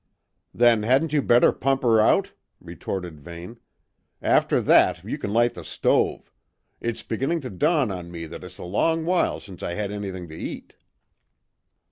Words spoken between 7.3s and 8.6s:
to dawn on me that it's